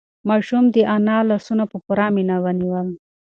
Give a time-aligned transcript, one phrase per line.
[0.29, 2.87] ماشوم د انا لاسونه په پوره مینه ونیول.